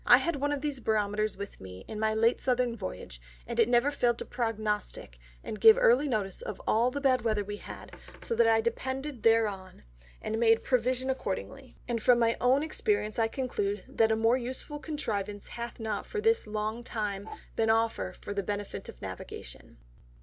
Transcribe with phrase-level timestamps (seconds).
[0.07, 3.69] I had one of these Barometers with me in my late Southern Voyage, and it
[3.69, 7.95] never failed to prognostick and give early notice of all the bad Weather we had,
[8.19, 9.83] so that I depended thereon,
[10.19, 14.79] and made provision accordingly; and from my own Experience I conclude that a more useful
[14.79, 19.77] Contrivance hath not for this long time been offer for the benefit of Navigation.